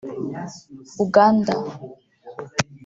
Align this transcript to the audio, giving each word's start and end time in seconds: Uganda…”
Uganda…” 1.03 1.55